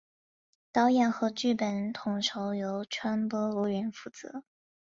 [0.71, 4.43] 导演和剧本统筹由川波无人负责。